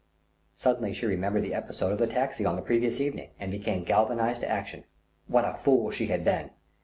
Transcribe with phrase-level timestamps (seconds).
[0.55, 4.41] Suddenly she remembered the episode of the taxi on the previous evening and became galvanised
[4.41, 4.85] to action.
[5.27, 6.49] What a fool she had been.